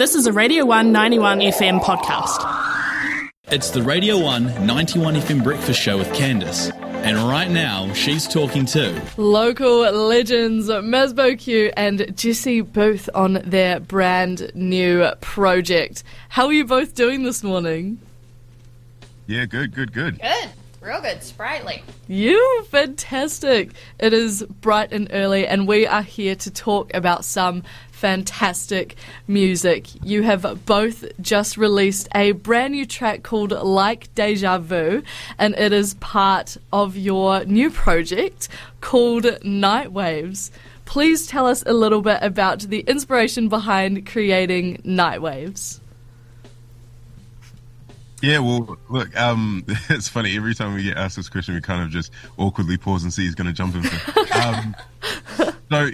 This 0.00 0.14
is 0.14 0.26
a 0.26 0.32
Radio 0.32 0.64
191 0.64 1.40
FM 1.40 1.80
podcast. 1.80 3.30
It's 3.52 3.68
the 3.68 3.82
Radio 3.82 4.16
191 4.16 5.16
FM 5.16 5.44
breakfast 5.44 5.78
show 5.78 5.98
with 5.98 6.08
Candice. 6.14 6.74
And 7.04 7.18
right 7.28 7.50
now, 7.50 7.92
she's 7.92 8.26
talking 8.26 8.64
to 8.64 8.98
local 9.18 9.80
legends 9.92 10.68
Mazbou 10.68 11.38
Q 11.38 11.70
and 11.76 12.16
Jessie 12.16 12.62
Booth 12.62 13.10
on 13.14 13.42
their 13.44 13.78
brand 13.78 14.50
new 14.54 15.06
project. 15.20 16.02
How 16.30 16.46
are 16.46 16.52
you 16.54 16.64
both 16.64 16.94
doing 16.94 17.24
this 17.24 17.44
morning? 17.44 17.98
Yeah, 19.26 19.44
good, 19.44 19.74
good, 19.74 19.92
good. 19.92 20.18
Good. 20.18 20.48
Real 20.80 21.02
good. 21.02 21.22
Sprightly. 21.22 21.82
You 22.08 22.64
fantastic. 22.70 23.72
It 23.98 24.14
is 24.14 24.42
bright 24.62 24.92
and 24.92 25.08
early, 25.12 25.46
and 25.46 25.68
we 25.68 25.86
are 25.86 26.00
here 26.00 26.34
to 26.36 26.50
talk 26.50 26.94
about 26.94 27.26
some 27.26 27.64
fantastic 28.00 28.96
music. 29.28 29.86
You 30.02 30.22
have 30.22 30.64
both 30.64 31.04
just 31.20 31.58
released 31.58 32.08
a 32.14 32.32
brand 32.32 32.72
new 32.72 32.86
track 32.86 33.22
called 33.22 33.52
Like 33.52 34.12
Deja 34.14 34.58
Vu, 34.58 35.02
and 35.38 35.54
it 35.56 35.72
is 35.74 35.94
part 35.94 36.56
of 36.72 36.96
your 36.96 37.44
new 37.44 37.70
project 37.70 38.48
called 38.80 39.24
Nightwaves. 39.24 40.50
Please 40.86 41.26
tell 41.26 41.46
us 41.46 41.62
a 41.66 41.74
little 41.74 42.00
bit 42.00 42.18
about 42.22 42.60
the 42.60 42.80
inspiration 42.80 43.50
behind 43.50 44.06
creating 44.06 44.78
Nightwaves. 44.78 45.80
Yeah, 48.22 48.38
well, 48.38 48.78
look, 48.88 49.14
um, 49.16 49.64
it's 49.90 50.08
funny. 50.08 50.36
Every 50.36 50.54
time 50.54 50.74
we 50.74 50.84
get 50.84 50.96
asked 50.96 51.16
this 51.16 51.28
question, 51.28 51.54
we 51.54 51.60
kind 51.60 51.82
of 51.82 51.90
just 51.90 52.12
awkwardly 52.38 52.78
pause 52.78 53.02
and 53.02 53.12
see 53.12 53.26
who's 53.26 53.34
going 53.34 53.46
to 53.46 53.52
jump 53.52 53.74
in. 53.74 53.84
Um, 54.30 54.74
so, 55.70 55.90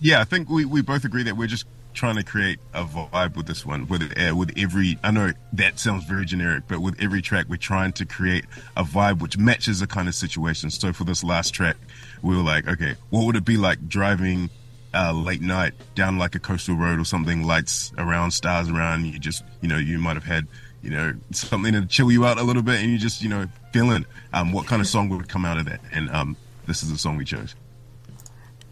yeah, 0.00 0.20
I 0.20 0.24
think 0.24 0.48
we, 0.48 0.64
we 0.64 0.82
both 0.82 1.04
agree 1.04 1.22
that 1.24 1.36
we're 1.36 1.46
just 1.46 1.66
trying 1.94 2.16
to 2.16 2.22
create 2.22 2.58
a 2.72 2.84
vibe 2.84 3.36
with 3.36 3.46
this 3.46 3.66
one. 3.66 3.86
With 3.86 4.02
uh, 4.18 4.34
with 4.34 4.52
every, 4.56 4.98
I 5.02 5.10
know 5.10 5.32
that 5.52 5.78
sounds 5.78 6.04
very 6.04 6.24
generic, 6.24 6.64
but 6.68 6.80
with 6.80 7.00
every 7.00 7.20
track, 7.20 7.46
we're 7.48 7.56
trying 7.56 7.92
to 7.94 8.06
create 8.06 8.44
a 8.76 8.84
vibe 8.84 9.20
which 9.20 9.36
matches 9.36 9.80
the 9.80 9.86
kind 9.86 10.08
of 10.08 10.14
situation. 10.14 10.70
So 10.70 10.92
for 10.92 11.04
this 11.04 11.22
last 11.22 11.52
track, 11.52 11.76
we 12.22 12.36
were 12.36 12.42
like, 12.42 12.66
okay, 12.66 12.94
what 13.10 13.26
would 13.26 13.36
it 13.36 13.44
be 13.44 13.56
like 13.56 13.88
driving 13.88 14.50
uh, 14.94 15.12
late 15.12 15.40
night 15.40 15.74
down 15.94 16.18
like 16.18 16.34
a 16.34 16.38
coastal 16.38 16.76
road 16.76 16.98
or 16.98 17.04
something, 17.04 17.44
lights 17.44 17.92
around, 17.98 18.30
stars 18.30 18.68
around. 18.68 19.06
You 19.06 19.18
just, 19.18 19.42
you 19.62 19.68
know, 19.68 19.78
you 19.78 19.98
might 19.98 20.16
have 20.16 20.24
had 20.24 20.46
you 20.82 20.90
know, 20.90 21.14
something 21.30 21.72
to 21.72 21.86
chill 21.86 22.10
you 22.10 22.26
out 22.26 22.38
a 22.38 22.42
little 22.42 22.62
bit 22.62 22.80
and 22.80 22.90
you 22.90 22.98
just, 22.98 23.22
you 23.22 23.28
know, 23.28 23.46
feeling 23.72 24.04
um, 24.32 24.52
what 24.52 24.66
kind 24.66 24.82
of 24.82 24.88
song 24.88 25.08
would 25.08 25.28
come 25.28 25.44
out 25.44 25.56
of 25.56 25.64
that. 25.66 25.80
And 25.92 26.10
um, 26.10 26.36
this 26.66 26.82
is 26.82 26.90
the 26.90 26.98
song 26.98 27.16
we 27.16 27.24
chose. 27.24 27.54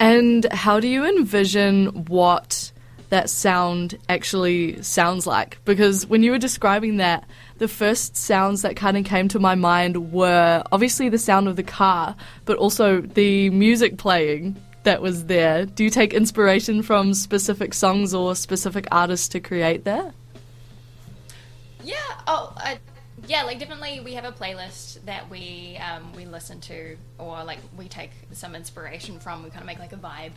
And 0.00 0.50
how 0.50 0.80
do 0.80 0.88
you 0.88 1.04
envision 1.04 2.06
what 2.06 2.72
that 3.10 3.28
sound 3.28 3.98
actually 4.08 4.82
sounds 4.82 5.26
like? 5.26 5.58
Because 5.66 6.06
when 6.06 6.22
you 6.22 6.30
were 6.30 6.38
describing 6.38 6.96
that, 6.96 7.24
the 7.58 7.68
first 7.68 8.16
sounds 8.16 8.62
that 8.62 8.76
kind 8.76 8.96
of 8.96 9.04
came 9.04 9.28
to 9.28 9.38
my 9.38 9.54
mind 9.54 10.10
were 10.10 10.62
obviously 10.72 11.10
the 11.10 11.18
sound 11.18 11.48
of 11.48 11.56
the 11.56 11.62
car, 11.62 12.16
but 12.46 12.56
also 12.56 13.02
the 13.02 13.50
music 13.50 13.98
playing 13.98 14.56
that 14.84 15.02
was 15.02 15.26
there. 15.26 15.66
Do 15.66 15.84
you 15.84 15.90
take 15.90 16.14
inspiration 16.14 16.82
from 16.82 17.12
specific 17.12 17.74
songs 17.74 18.14
or 18.14 18.34
specific 18.34 18.86
artists 18.90 19.28
to 19.28 19.40
create 19.40 19.84
that? 19.84 20.14
Yeah. 21.84 21.96
Oh, 22.26 22.54
uh, 22.56 22.76
yeah. 23.30 23.44
Like 23.44 23.60
definitely, 23.60 24.00
we 24.00 24.14
have 24.14 24.24
a 24.24 24.32
playlist 24.32 25.04
that 25.04 25.30
we 25.30 25.78
um, 25.78 26.12
we 26.14 26.26
listen 26.26 26.60
to, 26.62 26.96
or 27.16 27.44
like 27.44 27.60
we 27.78 27.86
take 27.86 28.10
some 28.32 28.56
inspiration 28.56 29.20
from. 29.20 29.44
We 29.44 29.50
kind 29.50 29.60
of 29.60 29.66
make 29.66 29.78
like 29.78 29.92
a 29.92 29.96
vibe 29.96 30.32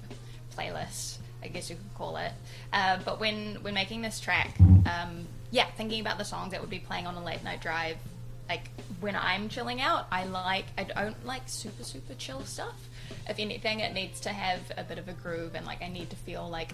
playlist, 0.56 1.18
I 1.42 1.48
guess 1.48 1.72
you 1.72 1.76
could 1.76 1.94
call 1.96 2.18
it. 2.18 2.32
Uh, 2.72 3.00
but 3.04 3.20
when 3.20 3.56
when 3.64 3.74
making 3.74 4.04
this 4.04 4.20
track, 4.20 4.56
um, 4.60 5.26
yeah, 5.50 5.66
thinking 5.76 6.02
about 6.02 6.20
the 6.20 6.24
songs 6.24 6.52
that 6.52 6.62
would 6.62 6.70
be 6.70 6.78
playing 6.78 7.08
on 7.08 7.16
a 7.16 7.24
late 7.24 7.44
night 7.44 7.62
drive. 7.62 7.98
Like 8.48 8.70
when 9.00 9.16
I'm 9.16 9.50
chilling 9.50 9.82
out, 9.82 10.06
I 10.12 10.26
like 10.26 10.66
I 10.78 10.84
don't 10.84 11.26
like 11.26 11.44
super 11.48 11.84
super 11.84 12.14
chill 12.14 12.46
stuff. 12.46 12.76
If 13.28 13.40
anything, 13.40 13.80
it 13.80 13.94
needs 13.94 14.20
to 14.22 14.30
have 14.30 14.60
a 14.78 14.84
bit 14.84 15.00
of 15.00 15.08
a 15.08 15.14
groove, 15.14 15.56
and 15.56 15.66
like 15.66 15.82
I 15.82 15.88
need 15.88 16.12
to 16.12 16.16
feel 16.16 16.48
like 16.48 16.74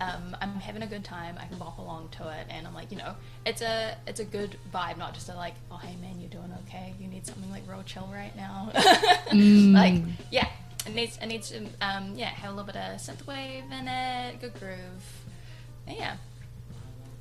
um, 0.00 0.36
I'm 0.40 0.54
having 0.56 0.82
a 0.82 0.86
good 0.86 1.04
time. 1.04 1.36
I 1.40 1.46
can 1.46 1.58
bop 1.58 1.78
along 1.78 2.10
to 2.18 2.28
it, 2.28 2.46
and 2.50 2.66
I'm 2.66 2.74
like, 2.74 2.90
you 2.90 2.98
know, 2.98 3.14
it's 3.46 3.62
a 3.62 3.96
it's 4.06 4.20
a 4.20 4.24
good 4.24 4.56
vibe, 4.72 4.98
not 4.98 5.14
just 5.14 5.28
a 5.28 5.34
like, 5.34 5.54
oh 5.70 5.76
hey 5.76 5.96
man, 6.02 6.20
you're 6.20 6.30
doing 6.30 6.52
okay. 6.66 6.94
You 7.00 7.08
need 7.08 7.26
something 7.26 7.50
like 7.50 7.62
real 7.68 7.82
chill 7.84 8.08
right 8.12 8.34
now. 8.36 8.70
mm. 8.74 9.72
Like, 9.72 10.02
yeah, 10.30 10.48
it 10.86 10.94
needs 10.94 11.18
it 11.20 11.26
needs 11.26 11.50
to 11.50 11.66
um, 11.80 12.12
yeah 12.14 12.26
have 12.26 12.52
a 12.52 12.54
little 12.54 12.66
bit 12.66 12.76
of 12.76 13.00
synthwave 13.00 13.70
in 13.72 13.88
it, 13.88 14.40
good 14.40 14.54
groove. 14.60 15.22
Yeah. 15.88 16.16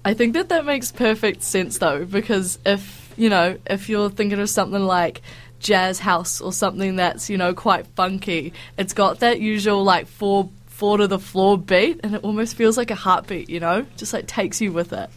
I 0.03 0.13
think 0.13 0.33
that 0.33 0.49
that 0.49 0.65
makes 0.65 0.91
perfect 0.91 1.41
sense 1.43 1.77
though, 1.77 2.05
because 2.05 2.59
if 2.65 3.13
you 3.17 3.29
know 3.29 3.57
if 3.65 3.89
you're 3.89 4.09
thinking 4.09 4.39
of 4.39 4.49
something 4.49 4.83
like 4.83 5.21
jazz 5.59 5.99
house 5.99 6.41
or 6.41 6.53
something 6.53 6.97
that's 6.97 7.29
you 7.29 7.37
know 7.37 7.53
quite 7.53 7.87
funky, 7.95 8.53
it's 8.77 8.93
got 8.93 9.19
that 9.19 9.39
usual 9.39 9.83
like 9.83 10.07
four 10.07 10.49
four 10.75 10.97
to 10.97 11.07
the 11.07 11.19
floor 11.19 11.57
beat, 11.57 12.01
and 12.03 12.15
it 12.15 12.23
almost 12.23 12.55
feels 12.55 12.77
like 12.77 12.91
a 12.91 12.95
heartbeat, 12.95 13.49
you 13.49 13.61
know, 13.61 13.85
just 13.95 14.11
like 14.11 14.27
takes 14.27 14.59
you 14.59 14.73
with 14.73 14.91
it. 14.91 15.09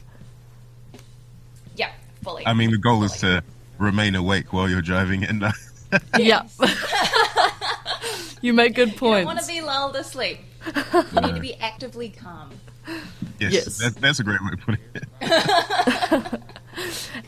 Yeah, 1.74 1.91
fully. 2.22 2.46
I 2.46 2.54
mean, 2.54 2.70
the 2.70 2.78
goal 2.78 2.98
fully. 2.98 3.06
is 3.06 3.20
to 3.20 3.42
remain 3.76 4.14
awake 4.14 4.52
while 4.52 4.69
you're 4.69 4.82
driving, 4.82 5.24
and 5.24 5.42
uh, 5.42 5.52
yeah, 6.16 6.46
you 8.41 8.52
make 8.52 8.76
good 8.76 8.96
points. 8.96 9.02
You 9.02 9.24
don't 9.24 9.24
want 9.26 9.41
to 9.41 9.46
be 9.46 9.60
lulled 9.60 9.96
asleep. 9.96 10.38
You 10.92 11.20
need 11.20 11.34
to 11.34 11.41
be 11.41 11.54
actively 11.54 12.10
calm. 12.10 12.50
Yes, 13.38 13.52
yes. 13.52 13.78
That, 13.78 13.94
that's 13.96 14.20
a 14.20 14.25
great 14.25 14.40
way 14.40 14.50
of 14.52 14.60
putting 14.60 14.80
it. 14.94 16.42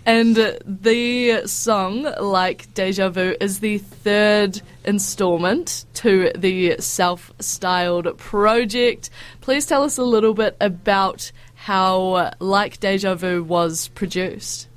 and 0.07 0.37
the 0.37 1.43
song, 1.47 2.03
like 2.21 2.73
Deja 2.75 3.09
Vu, 3.09 3.35
is 3.41 3.61
the 3.61 3.79
third 3.79 4.61
installment 4.85 5.85
to 5.95 6.33
the 6.37 6.77
self 6.81 7.33
styled 7.41 8.17
project. 8.19 9.11
Please 9.41 9.67
tell 9.67 9.83
us 9.83 9.99
a 9.99 10.05
little 10.05 10.35
bit 10.35 10.57
about 10.61 11.33
how 11.55 12.33
Like 12.39 12.81
Deja 12.81 13.15
Vu 13.15 13.43
was 13.43 13.89
produced. 13.89 14.69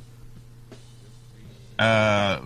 Uh, 1.79 2.41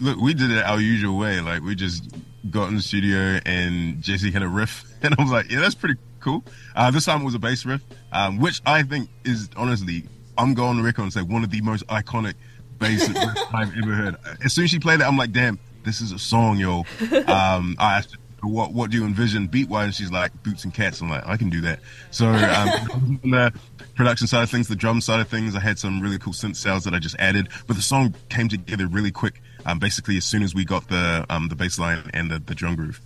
look, 0.00 0.18
we 0.18 0.34
did 0.34 0.50
it 0.50 0.64
our 0.64 0.80
usual 0.80 1.18
way. 1.18 1.40
Like, 1.40 1.62
we 1.62 1.74
just 1.74 2.08
got 2.50 2.68
in 2.68 2.76
the 2.76 2.82
studio 2.82 3.40
and 3.44 4.00
Jessie 4.02 4.30
kind 4.30 4.44
of 4.44 4.54
riff, 4.54 4.84
and 5.02 5.14
I 5.18 5.22
was 5.22 5.30
like, 5.30 5.50
yeah, 5.50 5.60
that's 5.60 5.74
pretty 5.74 5.96
cool. 6.20 6.44
Uh, 6.74 6.90
this 6.90 7.04
time 7.04 7.22
it 7.22 7.24
was 7.24 7.34
a 7.34 7.38
bass 7.38 7.64
riff, 7.64 7.82
um, 8.12 8.38
which 8.38 8.60
I 8.64 8.82
think 8.82 9.10
is 9.24 9.48
honestly 9.56 10.04
I'm 10.38 10.54
going 10.54 10.78
on 10.78 10.82
record 10.82 11.02
and 11.02 11.12
say 11.12 11.22
one 11.22 11.44
of 11.44 11.50
the 11.50 11.60
most 11.60 11.86
iconic 11.88 12.34
bass 12.78 13.08
I've 13.52 13.76
ever 13.76 13.92
heard. 13.92 14.16
As 14.44 14.52
soon 14.52 14.64
as 14.64 14.70
she 14.70 14.78
played 14.78 15.00
it, 15.00 15.04
I'm 15.04 15.16
like, 15.16 15.32
damn, 15.32 15.58
this 15.84 16.00
is 16.00 16.12
a 16.12 16.18
song, 16.18 16.58
yo. 16.58 16.84
Um, 17.26 17.76
I 17.78 17.98
asked 17.98 18.12
her, 18.12 18.18
what 18.42 18.72
what 18.72 18.90
do 18.90 18.96
you 18.96 19.04
envision 19.04 19.46
beat 19.46 19.68
wise? 19.68 19.96
She's 19.96 20.10
like, 20.10 20.42
boots 20.42 20.64
and 20.64 20.72
cats. 20.72 21.00
I'm 21.00 21.10
like, 21.10 21.26
I 21.26 21.36
can 21.36 21.50
do 21.50 21.60
that. 21.62 21.80
So 22.10 22.26
um, 22.28 23.20
the 23.24 23.52
production 23.94 24.26
side 24.26 24.42
of 24.42 24.50
things, 24.50 24.68
the 24.68 24.76
drum 24.76 25.00
side 25.00 25.20
of 25.20 25.28
things, 25.28 25.54
I 25.54 25.60
had 25.60 25.78
some 25.78 26.00
really 26.00 26.18
cool 26.18 26.32
synth 26.32 26.56
sounds 26.56 26.84
that 26.84 26.94
I 26.94 26.98
just 26.98 27.16
added, 27.18 27.48
but 27.66 27.76
the 27.76 27.82
song 27.82 28.14
came 28.28 28.48
together 28.48 28.86
really 28.86 29.10
quick. 29.10 29.42
Um, 29.66 29.78
basically, 29.78 30.16
as 30.16 30.24
soon 30.24 30.42
as 30.42 30.54
we 30.54 30.64
got 30.64 30.88
the 30.88 31.26
um, 31.28 31.48
the 31.48 31.56
bass 31.56 31.78
line 31.78 32.10
and 32.14 32.30
the, 32.30 32.38
the 32.38 32.54
drum 32.54 32.76
groove 32.76 33.00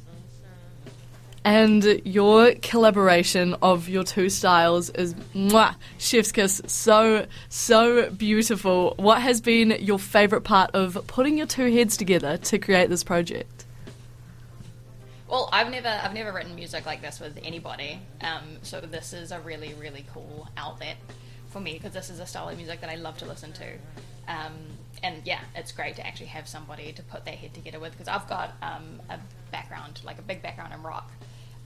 and 1.45 2.01
your 2.05 2.55
collaboration 2.63 3.55
of 3.61 3.89
your 3.89 4.03
two 4.03 4.31
styles 4.31 4.89
is 4.91 5.15
mwah, 5.35 5.75
chef's 5.99 6.33
kiss. 6.33 6.63
So 6.67 7.27
so 7.49 8.11
beautiful. 8.11 8.95
What 8.97 9.21
has 9.21 9.41
been 9.41 9.77
your 9.81 9.99
favorite 9.99 10.41
part 10.43 10.71
of 10.75 11.07
putting 11.07 11.37
your 11.37 11.47
two 11.47 11.71
heads 11.71 11.97
together 11.97 12.39
to 12.39 12.59
create 12.59 12.89
this 12.89 13.05
project? 13.05 13.67
Well 15.29 15.49
i've 15.53 15.71
never 15.71 15.89
i've 15.89 16.15
never 16.15 16.33
written 16.33 16.55
music 16.55 16.87
like 16.87 17.03
this 17.03 17.21
with 17.21 17.39
anybody. 17.43 18.01
Um, 18.23 18.59
so 18.63 18.81
this 18.81 19.13
is 19.13 19.31
a 19.31 19.41
really 19.41 19.75
really 19.75 20.07
cool 20.13 20.49
outlet 20.57 20.97
for 21.51 21.61
me 21.61 21.75
because 21.75 21.93
this 21.93 22.09
is 22.09 22.21
a 22.21 22.27
style 22.27 22.49
of 22.49 22.57
music 22.57 22.81
that 22.81 22.91
i 22.91 22.97
love 22.97 23.19
to 23.19 23.27
listen 23.27 23.53
to. 23.53 23.67
Um, 24.27 24.55
and 25.03 25.21
yeah, 25.25 25.41
it's 25.55 25.73
great 25.73 25.97
to 25.97 26.07
actually 26.07 26.27
have 26.27 26.49
somebody 26.49 26.93
to 26.93 27.03
put 27.03 27.27
their 27.27 27.37
head 27.37 27.53
together 27.53 27.79
with 27.79 27.93
because 27.93 28.09
I've 28.09 28.27
got 28.27 28.55
um, 28.63 29.03
a 29.11 29.19
background, 29.53 30.01
like 30.03 30.19
a 30.19 30.23
big 30.23 30.41
background 30.41 30.73
in 30.73 30.83
rock, 30.83 31.11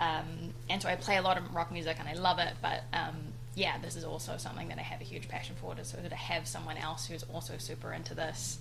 um, 0.01 0.53
and 0.71 0.81
so 0.81 0.89
I 0.89 0.97
play 0.97 1.17
a 1.17 1.23
lot 1.23 1.39
of 1.39 1.55
rock 1.55 1.73
music 1.73 1.97
and 1.99 2.09
I 2.09 2.15
love 2.15 2.39
it, 2.39 2.55
but 2.63 2.85
um, 2.93 3.17
yeah, 3.55 3.79
this 3.79 3.97
is 3.97 4.05
also 4.05 4.37
something 4.37 4.69
that 4.69 4.79
I 4.79 4.83
have 4.83 5.01
a 5.01 5.05
huge 5.05 5.29
passion 5.29 5.57
for. 5.61 5.75
To 5.75 5.85
sort 5.85 6.05
of 6.05 6.13
have 6.13 6.47
someone 6.47 6.77
else 6.77 7.07
who's 7.07 7.25
also 7.25 7.55
super 7.59 7.93
into 7.93 8.15
this 8.15 8.59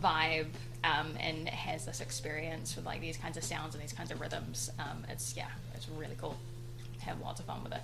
vibe 0.00 0.46
um, 0.84 1.14
and 1.18 1.48
has 1.48 1.86
this 1.86 2.00
experience 2.00 2.76
with 2.76 2.84
like 2.84 3.00
these 3.00 3.16
kinds 3.16 3.36
of 3.36 3.42
sounds 3.42 3.74
and 3.74 3.82
these 3.82 3.92
kinds 3.92 4.10
of 4.10 4.20
rhythms. 4.20 4.70
Um, 4.78 5.04
it's 5.08 5.36
yeah, 5.36 5.48
it's 5.74 5.88
really 5.88 6.16
cool. 6.20 6.36
Have 7.00 7.20
lots 7.20 7.40
of 7.40 7.46
fun 7.46 7.64
with 7.64 7.72
it. 7.72 7.82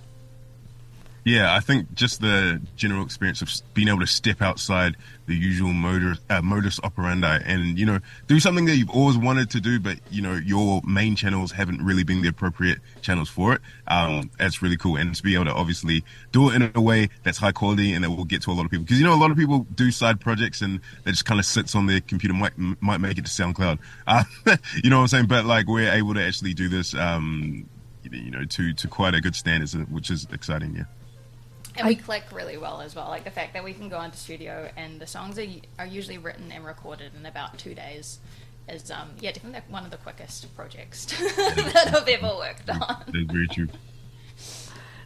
Yeah, 1.25 1.55
I 1.55 1.61
think 1.61 1.93
just 1.93 2.19
the 2.19 2.61
general 2.75 3.05
experience 3.05 3.41
of 3.41 3.49
being 3.73 3.87
able 3.87 4.01
to 4.01 4.07
step 4.07 4.41
outside 4.41 4.97
the 5.25 5.33
usual 5.33 5.71
modus, 5.71 6.19
uh, 6.29 6.41
modus 6.41 6.81
operandi 6.83 7.39
and, 7.45 7.79
you 7.79 7.85
know, 7.85 7.99
do 8.27 8.41
something 8.41 8.65
that 8.65 8.75
you've 8.75 8.89
always 8.89 9.17
wanted 9.17 9.49
to 9.51 9.61
do, 9.61 9.79
but, 9.79 9.99
you 10.11 10.21
know, 10.21 10.33
your 10.33 10.81
main 10.85 11.15
channels 11.15 11.53
haven't 11.53 11.81
really 11.81 12.03
been 12.03 12.21
the 12.21 12.27
appropriate 12.27 12.79
channels 13.01 13.29
for 13.29 13.53
it. 13.53 13.61
Um, 13.87 14.31
that's 14.37 14.61
really 14.61 14.75
cool. 14.75 14.97
And 14.97 15.15
to 15.15 15.23
be 15.23 15.35
able 15.35 15.45
to 15.45 15.53
obviously 15.53 16.03
do 16.33 16.49
it 16.49 16.55
in 16.55 16.71
a 16.75 16.81
way 16.81 17.07
that's 17.23 17.37
high 17.37 17.53
quality 17.53 17.93
and 17.93 18.03
that 18.03 18.09
will 18.09 18.25
get 18.25 18.41
to 18.41 18.51
a 18.51 18.53
lot 18.53 18.65
of 18.65 18.71
people. 18.71 18.83
Because, 18.83 18.99
you 18.99 19.05
know, 19.05 19.13
a 19.13 19.15
lot 19.15 19.31
of 19.31 19.37
people 19.37 19.65
do 19.75 19.91
side 19.91 20.19
projects 20.19 20.61
and 20.61 20.81
that 21.05 21.11
just 21.11 21.23
kind 21.23 21.39
of 21.39 21.45
sits 21.45 21.73
on 21.73 21.85
their 21.85 22.01
computer, 22.01 22.33
might, 22.33 22.57
might 22.57 22.99
make 22.99 23.17
it 23.17 23.25
to 23.25 23.31
SoundCloud. 23.31 23.79
Uh, 24.07 24.25
you 24.83 24.89
know 24.89 24.97
what 24.97 25.03
I'm 25.03 25.07
saying? 25.07 25.27
But 25.27 25.45
like 25.45 25.67
we're 25.67 25.89
able 25.89 26.15
to 26.15 26.21
actually 26.21 26.53
do 26.53 26.67
this, 26.67 26.93
um, 26.93 27.69
you 28.11 28.29
know, 28.29 28.43
to, 28.43 28.73
to 28.73 28.87
quite 28.89 29.15
a 29.15 29.21
good 29.21 29.35
standard, 29.35 29.89
which 29.89 30.11
is 30.11 30.27
exciting. 30.33 30.75
Yeah. 30.75 30.83
And 31.77 31.87
we 31.87 31.95
click 31.95 32.23
really 32.31 32.57
well 32.57 32.81
as 32.81 32.95
well. 32.95 33.07
Like 33.07 33.23
the 33.23 33.31
fact 33.31 33.53
that 33.53 33.63
we 33.63 33.73
can 33.73 33.89
go 33.89 34.01
into 34.01 34.17
studio 34.17 34.69
and 34.77 34.99
the 34.99 35.07
songs 35.07 35.39
are, 35.39 35.45
are 35.79 35.85
usually 35.85 36.17
written 36.17 36.51
and 36.51 36.65
recorded 36.65 37.11
in 37.17 37.25
about 37.25 37.57
two 37.57 37.73
days 37.73 38.19
is, 38.69 38.91
um, 38.91 39.09
yeah, 39.19 39.31
definitely 39.31 39.61
one 39.69 39.83
of 39.83 39.91
the 39.91 39.97
quickest 39.97 40.53
projects 40.55 41.05
that 41.35 41.93
I've 41.95 42.07
ever 42.07 42.35
worked 42.37 42.69
on. 42.69 43.03
That's 43.07 43.31
very 43.31 43.47
true. 43.47 43.67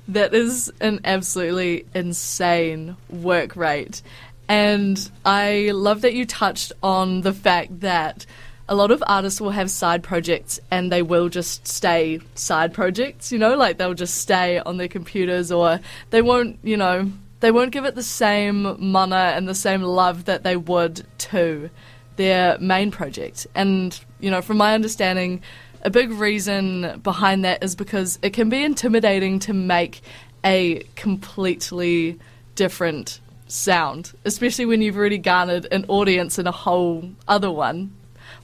That 0.10 0.34
is 0.34 0.72
an 0.80 1.02
absolutely 1.04 1.86
insane 1.94 2.96
work 3.10 3.56
rate. 3.56 4.02
And 4.48 5.10
I 5.26 5.72
love 5.74 6.02
that 6.02 6.14
you 6.14 6.26
touched 6.26 6.72
on 6.82 7.22
the 7.22 7.34
fact 7.34 7.82
that 7.82 8.26
a 8.70 8.76
lot 8.76 8.92
of 8.92 9.04
artists 9.08 9.40
will 9.40 9.52
have 9.52 9.72
side 9.72 10.04
projects 10.04 10.60
and 10.70 10.92
they 10.92 11.02
will 11.02 11.30
just 11.30 11.68
stay 11.68 12.20
side 12.36 12.74
projects, 12.74 13.32
you 13.32 13.38
know, 13.38 13.56
like 13.56 13.78
they'll 13.78 13.94
just 13.94 14.16
stay 14.16 14.60
on 14.60 14.78
their 14.78 14.88
computers 14.88 15.52
or 15.52 15.80
they 16.10 16.22
won't, 16.22 16.60
you 16.64 16.76
know, 16.76 17.10
they 17.40 17.52
won't 17.52 17.72
give 17.72 17.86
it 17.86 17.96
the 17.96 18.04
same 18.04 18.76
mana 18.80 19.34
and 19.36 19.48
the 19.48 19.56
same 19.56 19.82
love 19.82 20.26
that 20.26 20.44
they 20.44 20.58
would 20.58 21.06
to 21.18 21.70
their 22.18 22.58
main 22.60 22.92
project. 22.92 23.48
And, 23.56 23.98
you 24.20 24.30
know, 24.30 24.42
from 24.42 24.58
my 24.58 24.74
understanding, 24.74 25.42
a 25.84 25.90
big 25.90 26.12
reason 26.12 27.00
behind 27.04 27.46
that 27.46 27.64
is 27.64 27.76
because 27.76 28.20
it 28.22 28.34
can 28.34 28.50
be 28.50 28.64
intimidating 28.64 29.40
to 29.40 29.54
make 29.54 30.02
a 30.44 30.84
completely 30.96 32.20
different 32.56 33.22
sound, 33.48 34.14
especially 34.26 34.66
when 34.66 34.82
you've 34.82 34.98
already 34.98 35.18
garnered 35.18 35.68
an 35.72 35.86
audience 35.88 36.38
in 36.38 36.48
a 36.48 36.52
whole 36.52 37.10
other 37.28 37.52
one. 37.52 37.94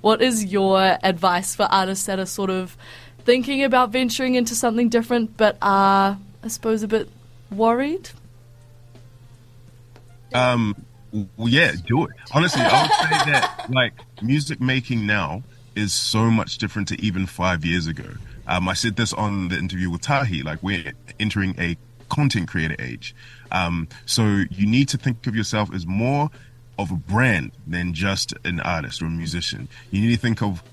What 0.04 0.22
is 0.22 0.44
your 0.44 0.98
advice 1.02 1.56
for 1.56 1.64
artists 1.64 2.08
that 2.08 2.20
are 2.20 2.26
sort 2.26 2.50
of 2.50 2.76
thinking 3.20 3.64
about 3.64 3.90
venturing 3.90 4.36
into 4.36 4.54
something 4.54 4.90
different 4.90 5.38
but 5.38 5.58
are, 5.62 6.18
I 6.44 6.48
suppose, 6.50 6.84
a 6.84 6.90
bit 6.90 7.08
worried? 7.50 8.10
Um, 10.34 10.76
well, 11.38 11.48
yeah, 11.48 11.72
do 11.88 12.04
it. 12.04 12.12
Honestly, 12.34 12.62
I 12.62 12.82
would 12.82 12.92
say 12.92 13.32
that 13.32 13.66
like 13.70 13.94
music 14.22 14.60
making 14.60 15.08
now 15.08 15.42
is 15.74 15.94
so 15.94 16.30
much 16.30 16.58
different 16.58 16.90
to 16.90 17.02
even 17.02 17.26
five 17.26 17.64
years 17.64 17.88
ago. 17.88 18.10
Um, 18.46 18.68
I 18.68 18.74
said 18.74 18.98
this 18.98 19.14
on 19.14 19.48
the 19.48 19.58
interview 19.58 19.90
with 19.90 20.02
Tahi. 20.02 20.44
Like 20.44 20.62
we're 20.62 20.92
entering 21.18 21.56
a 21.58 21.78
content 22.10 22.50
creator 22.50 22.76
age, 22.78 23.16
um, 23.54 23.88
so 24.06 24.44
you 24.52 24.68
need 24.68 24.90
to 24.90 24.98
think 24.98 25.26
of 25.28 25.34
yourself 25.34 25.74
as 25.74 25.88
more 25.88 26.30
of 26.78 26.92
a 26.92 26.96
brand 26.96 27.52
than 27.68 27.94
just 27.94 28.34
an 28.44 28.60
artist 28.60 29.02
or 29.02 29.06
a 29.06 29.10
musician. 29.10 29.68
You 29.92 30.02
need 30.02 30.16
to 30.16 30.22
think 30.22 30.42
of 30.42 30.64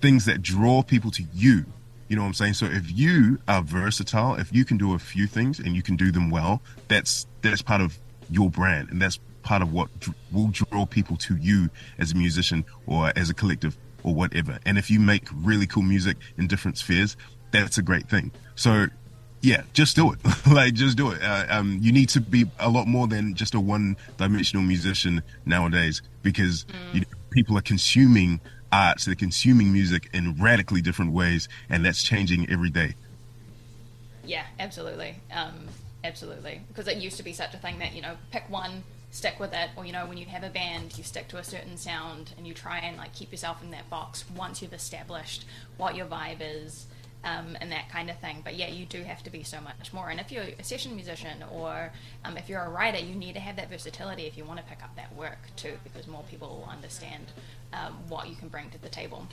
things 0.00 0.24
that 0.24 0.42
draw 0.42 0.82
people 0.82 1.10
to 1.12 1.24
you. 1.34 1.64
You 2.08 2.16
know 2.16 2.22
what 2.22 2.28
I'm 2.28 2.34
saying? 2.34 2.54
So 2.54 2.66
if 2.66 2.90
you 2.90 3.38
are 3.46 3.62
versatile, 3.62 4.34
if 4.34 4.52
you 4.52 4.64
can 4.64 4.78
do 4.78 4.94
a 4.94 4.98
few 4.98 5.26
things 5.26 5.60
and 5.60 5.76
you 5.76 5.82
can 5.82 5.96
do 5.96 6.10
them 6.10 6.30
well, 6.30 6.60
that's 6.88 7.26
that's 7.42 7.62
part 7.62 7.80
of 7.80 7.98
your 8.30 8.50
brand 8.50 8.90
and 8.90 9.00
that's 9.00 9.18
part 9.42 9.62
of 9.62 9.72
what 9.72 9.88
will 10.32 10.48
draw 10.48 10.86
people 10.86 11.16
to 11.16 11.36
you 11.36 11.70
as 11.98 12.12
a 12.12 12.16
musician 12.16 12.64
or 12.86 13.12
as 13.16 13.30
a 13.30 13.34
collective 13.34 13.76
or 14.02 14.14
whatever. 14.14 14.58
And 14.66 14.78
if 14.78 14.90
you 14.90 14.98
make 14.98 15.28
really 15.32 15.66
cool 15.66 15.82
music 15.82 16.16
in 16.36 16.46
different 16.46 16.78
spheres, 16.78 17.16
that's 17.50 17.78
a 17.78 17.82
great 17.82 18.08
thing. 18.08 18.32
So 18.54 18.86
yeah, 19.42 19.62
just 19.72 19.96
do 19.96 20.12
it. 20.12 20.18
like, 20.50 20.74
just 20.74 20.96
do 20.96 21.10
it. 21.10 21.22
Uh, 21.22 21.46
um, 21.48 21.78
you 21.80 21.92
need 21.92 22.08
to 22.10 22.20
be 22.20 22.44
a 22.58 22.68
lot 22.68 22.86
more 22.86 23.06
than 23.06 23.34
just 23.34 23.54
a 23.54 23.60
one-dimensional 23.60 24.62
musician 24.62 25.22
nowadays 25.46 26.02
because 26.22 26.64
mm. 26.64 26.94
you 26.94 27.00
know, 27.00 27.06
people 27.30 27.56
are 27.56 27.62
consuming 27.62 28.40
art, 28.70 29.00
so 29.00 29.10
they're 29.10 29.16
consuming 29.16 29.72
music 29.72 30.10
in 30.12 30.36
radically 30.40 30.82
different 30.82 31.12
ways, 31.12 31.48
and 31.68 31.84
that's 31.84 32.02
changing 32.02 32.50
every 32.50 32.70
day. 32.70 32.94
Yeah, 34.24 34.44
absolutely, 34.58 35.16
um, 35.32 35.68
absolutely. 36.04 36.60
Because 36.68 36.86
it 36.86 36.98
used 36.98 37.16
to 37.16 37.22
be 37.22 37.32
such 37.32 37.54
a 37.54 37.56
thing 37.56 37.78
that 37.78 37.94
you 37.94 38.02
know, 38.02 38.16
pick 38.30 38.48
one, 38.50 38.84
stick 39.10 39.40
with 39.40 39.54
it, 39.54 39.70
or 39.74 39.86
you 39.86 39.92
know, 39.92 40.06
when 40.06 40.18
you 40.18 40.26
have 40.26 40.44
a 40.44 40.50
band, 40.50 40.96
you 40.98 41.02
stick 41.02 41.28
to 41.28 41.38
a 41.38 41.44
certain 41.44 41.78
sound 41.78 42.34
and 42.36 42.46
you 42.46 42.52
try 42.52 42.78
and 42.78 42.98
like 42.98 43.14
keep 43.14 43.32
yourself 43.32 43.62
in 43.62 43.70
that 43.70 43.88
box. 43.88 44.24
Once 44.36 44.60
you've 44.60 44.74
established 44.74 45.46
what 45.78 45.96
your 45.96 46.06
vibe 46.06 46.40
is 46.40 46.86
um, 47.24 47.56
and 47.60 47.70
that 47.72 47.88
kind 47.88 48.10
of 48.10 48.18
thing. 48.18 48.40
But 48.42 48.56
yeah, 48.56 48.68
you 48.68 48.86
do 48.86 49.02
have 49.02 49.22
to 49.24 49.30
be 49.30 49.42
so 49.42 49.60
much 49.60 49.92
more. 49.92 50.10
And 50.10 50.20
if 50.20 50.32
you're 50.32 50.44
a 50.58 50.64
session 50.64 50.94
musician 50.94 51.44
or 51.52 51.92
um, 52.24 52.36
if 52.36 52.48
you're 52.48 52.62
a 52.62 52.68
writer, 52.70 52.98
you 52.98 53.14
need 53.14 53.34
to 53.34 53.40
have 53.40 53.56
that 53.56 53.70
versatility 53.70 54.26
if 54.26 54.36
you 54.36 54.44
want 54.44 54.58
to 54.58 54.64
pick 54.66 54.82
up 54.82 54.94
that 54.96 55.14
work 55.14 55.38
too, 55.56 55.74
because 55.84 56.06
more 56.06 56.24
people 56.30 56.48
will 56.48 56.70
understand 56.70 57.26
um, 57.72 57.94
what 58.08 58.28
you 58.28 58.36
can 58.36 58.48
bring 58.48 58.70
to 58.70 58.78
the 58.80 58.88
table. 58.88 59.26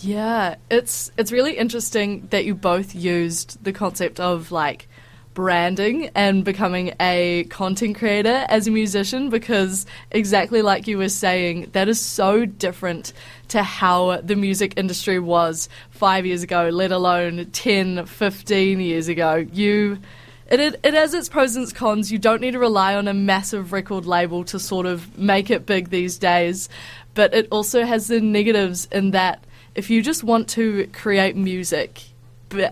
Yeah, 0.00 0.56
it's 0.70 1.10
it's 1.16 1.32
really 1.32 1.56
interesting 1.56 2.28
that 2.30 2.44
you 2.44 2.54
both 2.54 2.94
used 2.94 3.62
the 3.64 3.72
concept 3.72 4.20
of 4.20 4.52
like 4.52 4.88
branding 5.38 6.10
and 6.16 6.44
becoming 6.44 6.92
a 6.98 7.44
content 7.44 7.96
creator 7.96 8.44
as 8.48 8.66
a 8.66 8.72
musician 8.72 9.30
because 9.30 9.86
exactly 10.10 10.62
like 10.62 10.88
you 10.88 10.98
were 10.98 11.08
saying 11.08 11.70
that 11.74 11.88
is 11.88 12.00
so 12.00 12.44
different 12.44 13.12
to 13.46 13.62
how 13.62 14.20
the 14.20 14.34
music 14.34 14.74
industry 14.76 15.20
was 15.20 15.68
5 15.90 16.26
years 16.26 16.42
ago 16.42 16.70
let 16.70 16.90
alone 16.90 17.48
10 17.52 18.04
15 18.06 18.80
years 18.80 19.06
ago 19.06 19.36
you 19.52 20.00
it, 20.48 20.80
it 20.82 20.94
has 20.94 21.14
its 21.14 21.28
pros 21.28 21.54
and 21.54 21.72
cons. 21.72 22.10
You 22.10 22.18
don't 22.18 22.40
need 22.40 22.52
to 22.52 22.58
rely 22.58 22.94
on 22.94 23.06
a 23.06 23.12
massive 23.12 23.70
record 23.70 24.06
label 24.06 24.44
to 24.44 24.58
sort 24.58 24.86
of 24.86 25.18
make 25.18 25.50
it 25.50 25.66
big 25.66 25.90
these 25.90 26.16
days. 26.16 26.70
But 27.12 27.34
it 27.34 27.48
also 27.50 27.84
has 27.84 28.08
the 28.08 28.22
negatives 28.22 28.88
in 28.90 29.10
that 29.10 29.44
if 29.74 29.90
you 29.90 30.00
just 30.00 30.24
want 30.24 30.48
to 30.48 30.86
create 30.94 31.36
music 31.36 32.02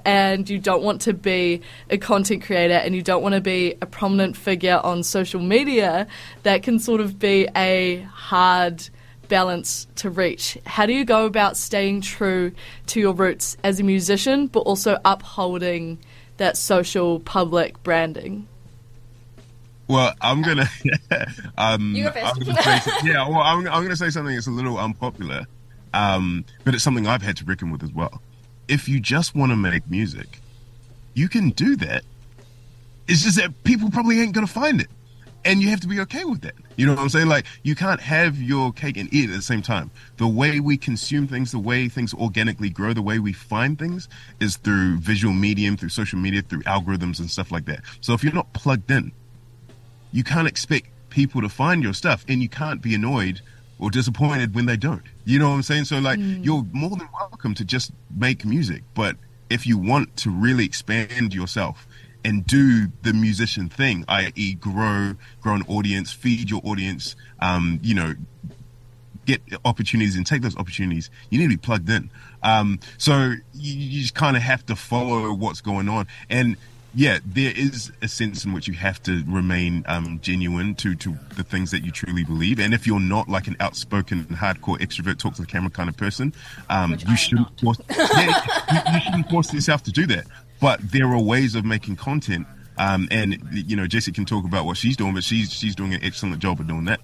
and 0.04 0.48
you 0.48 0.58
don't 0.58 0.82
want 0.82 1.00
to 1.02 1.12
be 1.12 1.60
a 1.90 1.98
content 1.98 2.44
creator 2.44 2.74
and 2.74 2.94
you 2.94 3.02
don't 3.02 3.22
want 3.22 3.34
to 3.34 3.40
be 3.40 3.74
a 3.82 3.86
prominent 3.86 4.36
figure 4.36 4.80
on 4.82 5.02
social 5.02 5.40
media, 5.40 6.06
that 6.42 6.62
can 6.62 6.78
sort 6.78 7.00
of 7.00 7.18
be 7.18 7.48
a 7.56 8.00
hard 8.12 8.88
balance 9.28 9.86
to 9.96 10.10
reach. 10.10 10.56
How 10.66 10.86
do 10.86 10.92
you 10.92 11.04
go 11.04 11.26
about 11.26 11.56
staying 11.56 12.00
true 12.00 12.52
to 12.86 13.00
your 13.00 13.12
roots 13.12 13.56
as 13.64 13.80
a 13.80 13.82
musician, 13.82 14.46
but 14.46 14.60
also 14.60 14.98
upholding 15.04 15.98
that 16.36 16.56
social 16.56 17.20
public 17.20 17.82
branding? 17.82 18.46
Well, 19.88 20.14
I'm 20.20 20.42
gonna. 20.42 20.68
um, 21.58 21.94
I'm 21.96 22.02
gonna 22.40 22.62
say, 22.62 22.92
yeah, 23.04 23.28
well, 23.28 23.40
I'm, 23.40 23.66
I'm, 23.68 23.82
gonna 23.82 23.96
say 23.96 24.10
something 24.10 24.34
that's 24.34 24.48
a 24.48 24.50
little 24.50 24.78
unpopular, 24.78 25.46
um, 25.94 26.44
but 26.64 26.74
it's 26.74 26.82
something 26.82 27.06
I've 27.06 27.22
had 27.22 27.36
to 27.38 27.44
reckon 27.44 27.70
with 27.70 27.84
as 27.84 27.92
well 27.92 28.20
if 28.68 28.88
you 28.88 29.00
just 29.00 29.34
want 29.34 29.52
to 29.52 29.56
make 29.56 29.88
music, 29.90 30.40
you 31.14 31.28
can 31.28 31.50
do 31.50 31.76
that. 31.76 32.04
It's 33.08 33.22
just 33.22 33.36
that 33.36 33.62
people 33.64 33.90
probably 33.90 34.20
ain't 34.20 34.32
gonna 34.32 34.46
find 34.46 34.80
it. 34.80 34.88
And 35.44 35.62
you 35.62 35.68
have 35.68 35.80
to 35.80 35.86
be 35.86 36.00
okay 36.00 36.24
with 36.24 36.40
that. 36.40 36.54
You 36.74 36.86
know 36.86 36.94
what 36.94 37.02
I'm 37.02 37.08
saying? 37.08 37.28
Like 37.28 37.46
you 37.62 37.76
can't 37.76 38.00
have 38.00 38.40
your 38.42 38.72
cake 38.72 38.96
and 38.96 39.12
eat 39.14 39.30
it 39.30 39.32
at 39.32 39.36
the 39.36 39.42
same 39.42 39.62
time. 39.62 39.92
The 40.16 40.26
way 40.26 40.58
we 40.58 40.76
consume 40.76 41.28
things, 41.28 41.52
the 41.52 41.58
way 41.60 41.88
things 41.88 42.12
organically 42.12 42.68
grow, 42.68 42.92
the 42.92 43.02
way 43.02 43.20
we 43.20 43.32
find 43.32 43.78
things 43.78 44.08
is 44.40 44.56
through 44.56 44.98
visual 44.98 45.32
medium, 45.32 45.76
through 45.76 45.90
social 45.90 46.18
media, 46.18 46.42
through 46.42 46.62
algorithms 46.62 47.20
and 47.20 47.30
stuff 47.30 47.52
like 47.52 47.66
that. 47.66 47.80
So 48.00 48.12
if 48.12 48.24
you're 48.24 48.32
not 48.32 48.52
plugged 48.54 48.90
in, 48.90 49.12
you 50.10 50.24
can't 50.24 50.48
expect 50.48 50.88
people 51.10 51.40
to 51.42 51.48
find 51.48 51.82
your 51.82 51.94
stuff 51.94 52.24
and 52.28 52.42
you 52.42 52.48
can't 52.48 52.82
be 52.82 52.94
annoyed 52.94 53.40
or 53.78 53.90
disappointed 53.90 54.54
when 54.54 54.66
they 54.66 54.76
don't. 54.76 55.02
You 55.24 55.38
know 55.38 55.50
what 55.50 55.56
I'm 55.56 55.62
saying? 55.62 55.84
So 55.84 55.98
like 55.98 56.18
mm. 56.18 56.44
you're 56.44 56.64
more 56.72 56.90
than 56.90 57.08
welcome 57.12 57.54
to 57.54 57.64
just 57.64 57.92
make 58.16 58.44
music, 58.44 58.82
but 58.94 59.16
if 59.50 59.66
you 59.66 59.78
want 59.78 60.16
to 60.18 60.30
really 60.30 60.64
expand 60.64 61.34
yourself 61.34 61.86
and 62.24 62.44
do 62.46 62.88
the 63.02 63.12
musician 63.12 63.68
thing, 63.68 64.04
i.e., 64.08 64.54
grow, 64.54 65.14
grow 65.40 65.54
an 65.54 65.62
audience, 65.68 66.12
feed 66.12 66.50
your 66.50 66.60
audience, 66.64 67.14
um, 67.40 67.78
you 67.82 67.94
know, 67.94 68.14
get 69.26 69.40
opportunities 69.64 70.16
and 70.16 70.26
take 70.26 70.42
those 70.42 70.56
opportunities, 70.56 71.10
you 71.30 71.38
need 71.38 71.46
to 71.46 71.50
be 71.50 71.56
plugged 71.56 71.88
in. 71.90 72.10
Um, 72.42 72.80
so 72.98 73.34
you, 73.54 73.74
you 73.74 74.00
just 74.00 74.14
kind 74.14 74.36
of 74.36 74.42
have 74.42 74.64
to 74.66 74.76
follow 74.76 75.32
what's 75.34 75.60
going 75.60 75.88
on. 75.88 76.06
And 76.30 76.56
yeah, 76.96 77.18
there 77.24 77.52
is 77.54 77.92
a 78.00 78.08
sense 78.08 78.46
in 78.46 78.54
which 78.54 78.66
you 78.66 78.74
have 78.74 79.02
to 79.02 79.22
remain 79.28 79.84
um, 79.86 80.18
genuine 80.22 80.74
to 80.76 80.94
to 80.96 81.14
the 81.36 81.44
things 81.44 81.70
that 81.70 81.84
you 81.84 81.92
truly 81.92 82.24
believe. 82.24 82.58
And 82.58 82.72
if 82.72 82.86
you're 82.86 82.98
not 82.98 83.28
like 83.28 83.46
an 83.46 83.56
outspoken, 83.60 84.24
hardcore 84.24 84.78
extrovert, 84.78 85.18
talk 85.18 85.34
to 85.34 85.42
the 85.42 85.46
camera 85.46 85.70
kind 85.70 85.90
of 85.90 85.96
person, 85.96 86.32
um, 86.70 86.96
you 87.06 87.16
shouldn't 87.16 87.60
force, 87.60 87.78
yeah, 87.90 88.42
you, 88.72 88.94
you 88.94 89.00
shouldn't 89.00 89.30
force 89.30 89.52
yourself 89.52 89.82
to 89.82 89.92
do 89.92 90.06
that. 90.06 90.26
But 90.58 90.80
there 90.90 91.06
are 91.12 91.20
ways 91.20 91.54
of 91.54 91.66
making 91.66 91.96
content 91.96 92.46
Um, 92.78 93.08
and 93.10 93.38
you 93.52 93.76
know, 93.76 93.86
Jessie 93.86 94.12
can 94.12 94.24
talk 94.24 94.44
about 94.44 94.66
what 94.66 94.76
she's 94.76 94.96
doing, 94.96 95.14
but 95.14 95.24
she's 95.24 95.52
she's 95.52 95.74
doing 95.74 95.94
an 95.94 96.00
excellent 96.02 96.38
job 96.40 96.60
of 96.60 96.66
doing 96.66 96.84
that. 96.84 97.00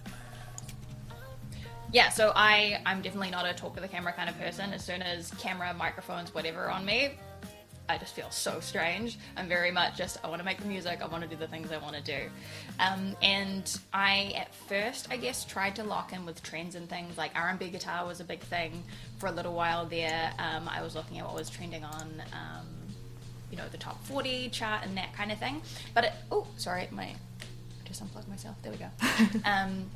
Yeah, 1.92 2.08
so 2.10 2.32
I 2.34 2.80
I'm 2.86 3.02
definitely 3.02 3.30
not 3.30 3.46
a 3.46 3.54
talk 3.54 3.74
to 3.74 3.80
the 3.80 3.88
camera 3.88 4.12
kind 4.12 4.28
of 4.28 4.38
person. 4.38 4.72
As 4.72 4.84
soon 4.84 5.02
as 5.02 5.30
camera, 5.32 5.74
microphones, 5.74 6.34
whatever 6.34 6.70
on 6.70 6.84
me, 6.84 7.12
I 7.92 7.98
just 7.98 8.14
feel 8.14 8.30
so 8.30 8.58
strange. 8.60 9.18
I'm 9.36 9.48
very 9.48 9.70
much 9.70 9.98
just 9.98 10.18
I 10.24 10.28
want 10.28 10.40
to 10.40 10.44
make 10.44 10.58
the 10.58 10.66
music. 10.66 11.00
I 11.02 11.06
want 11.06 11.22
to 11.24 11.28
do 11.28 11.36
the 11.36 11.46
things 11.46 11.70
I 11.70 11.76
want 11.76 11.94
to 11.94 12.02
do. 12.02 12.30
Um, 12.80 13.14
and 13.20 13.78
I 13.92 14.32
at 14.36 14.54
first 14.54 15.08
I 15.10 15.18
guess 15.18 15.44
tried 15.44 15.76
to 15.76 15.84
lock 15.84 16.14
in 16.14 16.24
with 16.24 16.42
trends 16.42 16.74
and 16.74 16.88
things 16.88 17.18
like 17.18 17.32
R&B 17.34 17.68
guitar 17.68 18.06
was 18.06 18.20
a 18.20 18.24
big 18.24 18.40
thing 18.40 18.82
for 19.18 19.26
a 19.26 19.32
little 19.32 19.52
while 19.52 19.84
there. 19.84 20.32
Um, 20.38 20.68
I 20.68 20.82
was 20.82 20.94
looking 20.94 21.18
at 21.18 21.26
what 21.26 21.34
was 21.34 21.50
trending 21.50 21.84
on. 21.84 22.22
Um, 22.32 22.66
you 23.50 23.58
know 23.58 23.68
the 23.70 23.76
top 23.76 24.02
40 24.06 24.48
chart 24.48 24.80
and 24.82 24.96
that 24.96 25.12
kind 25.12 25.30
of 25.30 25.38
thing 25.38 25.60
but 25.92 26.04
it, 26.04 26.12
oh 26.30 26.46
sorry 26.56 26.88
my 26.90 27.02
I 27.04 27.14
just 27.84 28.00
unplugged 28.00 28.26
myself 28.26 28.56
there 28.62 28.72
we 28.72 28.78
go 28.78 28.88
um, 29.44 29.90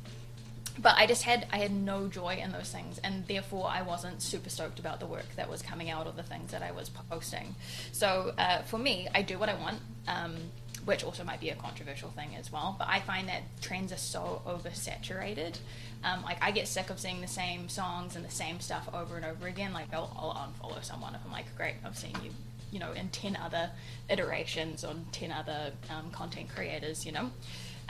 but 0.79 0.95
I 0.97 1.07
just 1.07 1.23
had 1.23 1.47
I 1.51 1.57
had 1.57 1.71
no 1.71 2.07
joy 2.07 2.39
in 2.43 2.51
those 2.51 2.71
things, 2.71 2.99
and 3.03 3.25
therefore 3.27 3.67
I 3.69 3.81
wasn't 3.81 4.21
super 4.21 4.49
stoked 4.49 4.79
about 4.79 4.99
the 4.99 5.07
work 5.07 5.25
that 5.35 5.49
was 5.49 5.61
coming 5.61 5.89
out 5.89 6.07
of 6.07 6.15
the 6.15 6.23
things 6.23 6.51
that 6.51 6.61
I 6.61 6.71
was 6.71 6.89
posting. 6.89 7.55
So 7.91 8.33
uh, 8.37 8.61
for 8.63 8.77
me, 8.77 9.07
I 9.13 9.21
do 9.21 9.37
what 9.39 9.49
I 9.49 9.55
want, 9.55 9.79
um, 10.07 10.35
which 10.85 11.03
also 11.03 11.23
might 11.23 11.39
be 11.41 11.49
a 11.49 11.55
controversial 11.55 12.09
thing 12.11 12.35
as 12.37 12.51
well. 12.51 12.75
But 12.77 12.87
I 12.89 12.99
find 12.99 13.27
that 13.29 13.41
trends 13.61 13.91
are 13.91 13.97
so 13.97 14.41
oversaturated. 14.45 15.57
Um, 16.03 16.23
like 16.23 16.37
I 16.41 16.51
get 16.51 16.67
sick 16.67 16.89
of 16.89 16.99
seeing 16.99 17.21
the 17.21 17.27
same 17.27 17.69
songs 17.69 18.15
and 18.15 18.23
the 18.23 18.31
same 18.31 18.59
stuff 18.59 18.87
over 18.93 19.15
and 19.17 19.25
over 19.25 19.47
again. 19.47 19.73
Like 19.73 19.93
I'll, 19.93 20.11
I'll 20.15 20.47
unfollow 20.47 20.83
someone 20.83 21.15
if 21.15 21.21
I'm 21.25 21.31
like, 21.31 21.55
great, 21.57 21.75
I've 21.83 21.97
seen 21.97 22.13
you, 22.23 22.31
you 22.71 22.79
know, 22.79 22.91
in 22.91 23.09
ten 23.09 23.35
other 23.35 23.71
iterations 24.09 24.83
on 24.83 25.07
ten 25.11 25.31
other 25.31 25.71
um, 25.89 26.11
content 26.11 26.49
creators, 26.53 27.05
you 27.05 27.11
know. 27.11 27.31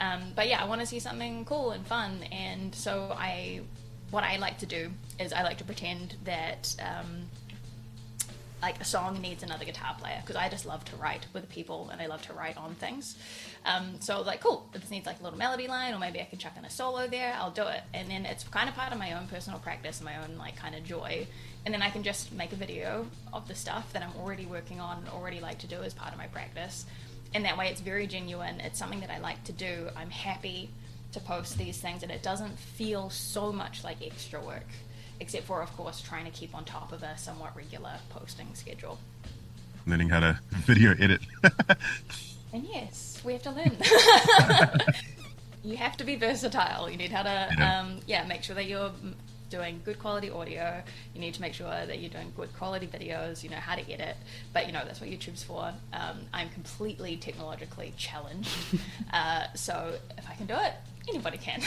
Um, 0.00 0.32
but 0.34 0.48
yeah, 0.48 0.62
I 0.62 0.66
want 0.66 0.80
to 0.80 0.86
see 0.86 1.00
something 1.00 1.44
cool 1.44 1.72
and 1.72 1.86
fun, 1.86 2.22
and 2.30 2.74
so 2.74 3.14
I, 3.16 3.62
what 4.10 4.24
I 4.24 4.36
like 4.36 4.58
to 4.58 4.66
do 4.66 4.90
is 5.18 5.32
I 5.32 5.42
like 5.42 5.58
to 5.58 5.64
pretend 5.64 6.14
that 6.24 6.76
um, 6.80 7.28
like 8.62 8.80
a 8.80 8.84
song 8.84 9.20
needs 9.20 9.42
another 9.42 9.64
guitar 9.64 9.96
player 9.98 10.18
because 10.20 10.36
I 10.36 10.48
just 10.48 10.66
love 10.66 10.84
to 10.86 10.96
write 10.96 11.26
with 11.32 11.48
people 11.48 11.90
and 11.92 12.00
I 12.00 12.06
love 12.06 12.22
to 12.22 12.32
write 12.32 12.56
on 12.56 12.74
things. 12.74 13.16
Um, 13.64 14.00
so 14.00 14.20
like, 14.22 14.40
cool, 14.40 14.68
this 14.72 14.90
needs 14.90 15.06
like 15.06 15.20
a 15.20 15.22
little 15.22 15.38
melody 15.38 15.68
line, 15.68 15.94
or 15.94 15.98
maybe 15.98 16.20
I 16.20 16.24
can 16.24 16.38
chuck 16.38 16.52
in 16.56 16.64
a 16.64 16.70
solo 16.70 17.06
there, 17.06 17.34
I'll 17.38 17.50
do 17.50 17.66
it, 17.66 17.82
and 17.94 18.10
then 18.10 18.24
it's 18.24 18.44
kind 18.44 18.68
of 18.68 18.74
part 18.74 18.92
of 18.92 18.98
my 18.98 19.12
own 19.12 19.26
personal 19.28 19.58
practice, 19.58 20.00
my 20.00 20.22
own 20.22 20.36
like 20.38 20.56
kind 20.56 20.74
of 20.74 20.84
joy, 20.84 21.26
and 21.64 21.74
then 21.74 21.82
I 21.82 21.90
can 21.90 22.02
just 22.02 22.32
make 22.32 22.52
a 22.52 22.56
video 22.56 23.06
of 23.32 23.46
the 23.46 23.54
stuff 23.54 23.92
that 23.92 24.02
I'm 24.02 24.12
already 24.20 24.46
working 24.46 24.80
on 24.80 24.98
and 24.98 25.08
already 25.08 25.40
like 25.40 25.58
to 25.58 25.66
do 25.66 25.82
as 25.82 25.92
part 25.92 26.12
of 26.12 26.18
my 26.18 26.26
practice 26.28 26.86
and 27.34 27.44
that 27.44 27.58
way 27.58 27.68
it's 27.68 27.80
very 27.80 28.06
genuine. 28.06 28.60
It's 28.60 28.78
something 28.78 29.00
that 29.00 29.10
I 29.10 29.18
like 29.18 29.44
to 29.44 29.52
do. 29.52 29.88
I'm 29.96 30.10
happy 30.10 30.70
to 31.12 31.20
post 31.20 31.58
these 31.58 31.78
things, 31.78 32.02
and 32.02 32.12
it 32.12 32.22
doesn't 32.22 32.58
feel 32.58 33.10
so 33.10 33.52
much 33.52 33.84
like 33.84 33.98
extra 34.04 34.40
work, 34.40 34.66
except 35.20 35.46
for, 35.46 35.62
of 35.62 35.74
course, 35.76 36.00
trying 36.00 36.24
to 36.24 36.30
keep 36.30 36.54
on 36.54 36.64
top 36.64 36.92
of 36.92 37.02
a 37.02 37.16
somewhat 37.16 37.56
regular 37.56 37.94
posting 38.10 38.54
schedule. 38.54 38.98
Learning 39.86 40.08
how 40.08 40.20
to 40.20 40.38
video 40.52 40.94
edit. 40.98 41.20
and 42.52 42.64
yes, 42.64 43.20
we 43.24 43.32
have 43.32 43.42
to 43.42 43.50
learn. 43.50 43.76
you 45.64 45.76
have 45.76 45.96
to 45.96 46.04
be 46.04 46.16
versatile. 46.16 46.90
You 46.90 46.96
need 46.96 47.10
how 47.10 47.22
to, 47.22 47.48
yeah, 47.58 47.80
um, 47.80 48.00
yeah 48.06 48.26
make 48.26 48.42
sure 48.42 48.54
that 48.54 48.66
you're 48.66 48.92
doing 49.50 49.80
good 49.84 49.98
quality 49.98 50.30
audio. 50.30 50.82
You 51.14 51.20
need 51.20 51.34
to 51.34 51.40
make 51.40 51.54
sure 51.54 51.68
that 51.68 51.98
you're 52.00 52.10
doing 52.10 52.32
good 52.36 52.54
quality 52.56 52.86
videos. 52.86 53.42
You 53.42 53.50
know 53.50 53.56
how 53.56 53.74
to 53.74 53.92
edit, 53.92 54.16
but 54.52 54.66
you 54.66 54.72
know 54.72 54.82
that's 54.84 55.00
what 55.00 55.10
YouTube's 55.10 55.42
for. 55.42 55.72
Um, 55.92 56.20
I'm 56.32 56.48
completely 56.50 57.16
technologically 57.16 57.94
challenged, 57.96 58.50
uh, 59.12 59.44
so 59.54 59.94
if 60.16 60.28
I 60.28 60.34
can 60.34 60.46
do 60.46 60.54
it, 60.54 60.74
anybody 61.08 61.38
can. 61.38 61.62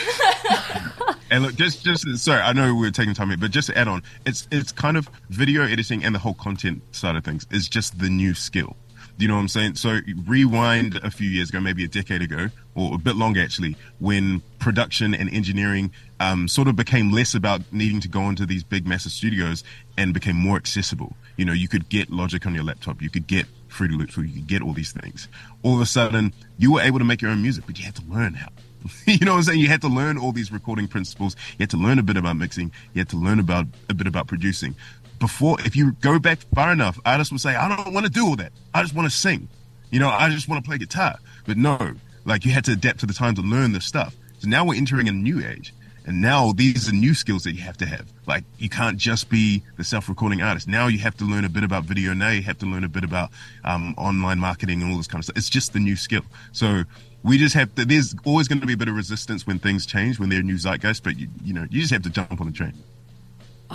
and 1.31 1.43
look, 1.43 1.55
just 1.55 1.83
just 1.83 2.05
sorry, 2.17 2.41
I 2.41 2.53
know 2.53 2.75
we're 2.75 2.91
taking 2.91 3.13
time 3.13 3.29
here, 3.29 3.37
but 3.37 3.51
just 3.51 3.67
to 3.67 3.77
add 3.77 3.87
on, 3.87 4.03
it's 4.25 4.47
it's 4.51 4.71
kind 4.71 4.97
of 4.97 5.09
video 5.29 5.63
editing 5.63 6.03
and 6.03 6.13
the 6.13 6.19
whole 6.19 6.33
content 6.35 6.81
side 6.91 7.15
of 7.15 7.23
things 7.23 7.45
is 7.51 7.67
just 7.67 7.99
the 7.99 8.09
new 8.09 8.33
skill. 8.33 8.75
You 9.21 9.27
know 9.27 9.35
what 9.35 9.41
I'm 9.41 9.47
saying? 9.49 9.75
So 9.75 9.99
rewind 10.25 10.95
a 10.95 11.11
few 11.11 11.29
years 11.29 11.49
ago, 11.49 11.59
maybe 11.59 11.83
a 11.83 11.87
decade 11.87 12.23
ago, 12.23 12.49
or 12.73 12.95
a 12.95 12.97
bit 12.97 13.15
longer 13.15 13.39
actually, 13.39 13.75
when 13.99 14.41
production 14.57 15.13
and 15.13 15.31
engineering 15.31 15.91
um, 16.19 16.47
sort 16.47 16.67
of 16.67 16.75
became 16.75 17.11
less 17.11 17.35
about 17.35 17.61
needing 17.71 18.01
to 18.01 18.07
go 18.07 18.29
into 18.29 18.47
these 18.47 18.63
big 18.63 18.87
massive 18.87 19.11
studios 19.11 19.63
and 19.95 20.11
became 20.13 20.35
more 20.35 20.57
accessible. 20.57 21.15
You 21.37 21.45
know, 21.45 21.53
you 21.53 21.67
could 21.67 21.87
get 21.87 22.09
Logic 22.09 22.43
on 22.47 22.55
your 22.55 22.63
laptop, 22.63 22.99
you 22.99 23.11
could 23.11 23.27
get 23.27 23.45
Fruity 23.67 23.95
Loops, 23.95 24.17
you 24.17 24.23
could 24.23 24.47
get 24.47 24.63
all 24.63 24.73
these 24.73 24.91
things. 24.91 25.27
All 25.61 25.75
of 25.75 25.81
a 25.81 25.85
sudden, 25.85 26.33
you 26.57 26.73
were 26.73 26.81
able 26.81 26.97
to 26.97 27.05
make 27.05 27.21
your 27.21 27.29
own 27.29 27.43
music, 27.43 27.65
but 27.67 27.77
you 27.77 27.85
had 27.85 27.95
to 27.95 28.03
learn 28.09 28.33
how. 28.33 28.49
you 29.05 29.23
know 29.23 29.33
what 29.33 29.37
I'm 29.37 29.43
saying? 29.43 29.59
You 29.59 29.67
had 29.67 29.81
to 29.81 29.87
learn 29.87 30.17
all 30.17 30.31
these 30.31 30.51
recording 30.51 30.87
principles. 30.87 31.35
You 31.51 31.63
had 31.63 31.69
to 31.71 31.77
learn 31.77 31.99
a 31.99 32.03
bit 32.03 32.17
about 32.17 32.37
mixing. 32.37 32.71
You 32.93 33.01
had 33.01 33.09
to 33.09 33.17
learn 33.17 33.39
about 33.39 33.67
a 33.89 33.93
bit 33.93 34.07
about 34.07 34.27
producing 34.27 34.75
before, 35.21 35.61
if 35.61 35.75
you 35.75 35.93
go 35.93 36.19
back 36.19 36.39
far 36.53 36.73
enough, 36.73 36.99
artists 37.05 37.31
would 37.31 37.39
say, 37.39 37.55
I 37.55 37.73
don't 37.73 37.93
want 37.93 38.05
to 38.05 38.11
do 38.11 38.25
all 38.25 38.35
that. 38.35 38.51
I 38.73 38.81
just 38.81 38.93
want 38.93 39.09
to 39.09 39.15
sing. 39.15 39.47
You 39.91 39.99
know, 39.99 40.09
I 40.09 40.29
just 40.29 40.49
want 40.49 40.61
to 40.61 40.67
play 40.67 40.77
guitar. 40.77 41.15
But 41.45 41.57
no, 41.57 41.93
like 42.25 42.43
you 42.43 42.51
had 42.51 42.65
to 42.65 42.73
adapt 42.73 42.99
to 43.01 43.05
the 43.05 43.13
time 43.13 43.35
to 43.35 43.41
learn 43.41 43.71
the 43.71 43.79
stuff. 43.79 44.15
So 44.39 44.49
now 44.49 44.65
we're 44.65 44.75
entering 44.75 45.07
a 45.07 45.11
new 45.11 45.45
age. 45.45 45.73
And 46.07 46.19
now 46.19 46.51
these 46.51 46.89
are 46.89 46.91
new 46.91 47.13
skills 47.13 47.43
that 47.43 47.53
you 47.53 47.61
have 47.61 47.77
to 47.77 47.85
have. 47.85 48.11
Like 48.25 48.43
you 48.57 48.67
can't 48.67 48.97
just 48.97 49.29
be 49.29 49.61
the 49.77 49.83
self-recording 49.83 50.41
artist. 50.41 50.67
Now 50.67 50.87
you 50.87 50.97
have 50.99 51.15
to 51.17 51.25
learn 51.25 51.45
a 51.45 51.49
bit 51.49 51.63
about 51.63 51.83
video. 51.83 52.15
Now 52.15 52.31
you 52.31 52.41
have 52.41 52.57
to 52.57 52.65
learn 52.65 52.83
a 52.83 52.89
bit 52.89 53.03
about 53.03 53.29
um, 53.63 53.93
online 53.99 54.39
marketing 54.39 54.81
and 54.81 54.91
all 54.91 54.97
this 54.97 55.05
kind 55.05 55.19
of 55.19 55.25
stuff. 55.25 55.37
It's 55.37 55.49
just 55.49 55.73
the 55.73 55.79
new 55.79 55.95
skill. 55.95 56.23
So 56.51 56.83
we 57.23 57.37
just 57.37 57.53
have 57.53 57.75
to. 57.75 57.85
There's 57.85 58.15
always 58.25 58.47
going 58.47 58.61
to 58.61 58.65
be 58.65 58.73
a 58.73 58.77
bit 58.77 58.87
of 58.87 58.95
resistance 58.95 59.45
when 59.45 59.59
things 59.59 59.85
change, 59.85 60.19
when 60.19 60.29
they're 60.29 60.41
new 60.41 60.57
zeitgeist. 60.57 61.03
But 61.03 61.19
you, 61.19 61.27
you 61.43 61.53
know, 61.53 61.67
you 61.69 61.81
just 61.81 61.93
have 61.93 62.01
to 62.01 62.09
jump 62.09 62.41
on 62.41 62.47
the 62.47 62.53
train 62.53 62.73